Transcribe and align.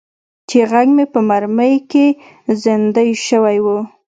چې 0.49 0.59
غږ 0.71 0.87
مې 0.95 1.05
په 1.13 1.19
مرۍ 1.29 1.75
کې 1.91 2.05
زیندۍ 2.61 3.09
شوی 3.27 3.57
و. 3.65 3.67